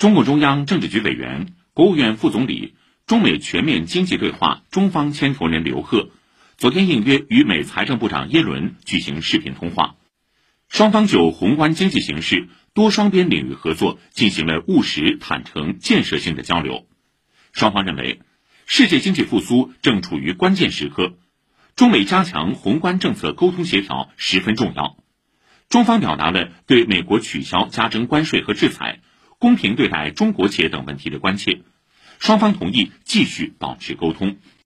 [0.00, 6.08] 中共中央政治局委员、国务院副总理、中美全面经济对话中方牵头人刘鹤，
[6.56, 9.96] 昨天应约与美财政部长耶伦举行视频通话，
[10.70, 16.86] 双方就宏观经济形势、多双边领域合作进行了务实、坦诚、建设性的交流。
[17.52, 18.22] 双方认为，
[18.64, 21.18] 世界经济复苏正处于关键时刻，
[21.76, 24.96] 中美加强宏观政策沟通协调十分重要。
[25.68, 29.00] 中方表达了对美国取消加征关税和制裁、
[29.40, 31.62] 公平对待中国企业等问题的关切，
[32.18, 34.36] 双方同意继续保持沟通。